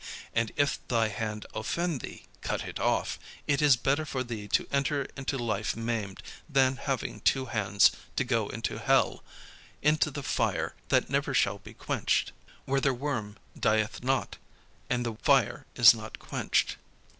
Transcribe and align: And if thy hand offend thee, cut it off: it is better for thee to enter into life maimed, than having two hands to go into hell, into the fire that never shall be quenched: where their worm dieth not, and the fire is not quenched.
And 0.33 0.51
if 0.55 0.79
thy 0.87 1.09
hand 1.09 1.45
offend 1.53 2.01
thee, 2.01 2.23
cut 2.41 2.63
it 2.63 2.79
off: 2.79 3.19
it 3.45 3.61
is 3.61 3.75
better 3.75 4.03
for 4.03 4.23
thee 4.23 4.47
to 4.47 4.65
enter 4.71 5.03
into 5.15 5.37
life 5.37 5.75
maimed, 5.75 6.23
than 6.49 6.77
having 6.77 7.19
two 7.19 7.45
hands 7.45 7.91
to 8.15 8.23
go 8.23 8.49
into 8.49 8.79
hell, 8.79 9.23
into 9.83 10.09
the 10.09 10.23
fire 10.23 10.73
that 10.89 11.11
never 11.11 11.35
shall 11.35 11.59
be 11.59 11.75
quenched: 11.75 12.31
where 12.65 12.81
their 12.81 12.95
worm 12.95 13.37
dieth 13.55 14.03
not, 14.03 14.37
and 14.89 15.05
the 15.05 15.17
fire 15.21 15.67
is 15.75 15.93
not 15.93 16.17
quenched. 16.17 16.77